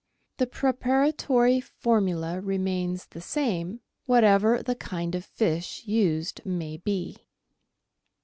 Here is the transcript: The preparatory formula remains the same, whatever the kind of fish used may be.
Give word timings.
The 0.37 0.47
preparatory 0.47 1.61
formula 1.61 2.39
remains 2.41 3.05
the 3.05 3.21
same, 3.21 3.81
whatever 4.07 4.63
the 4.63 4.73
kind 4.73 5.13
of 5.13 5.23
fish 5.23 5.83
used 5.85 6.43
may 6.43 6.77
be. 6.77 7.17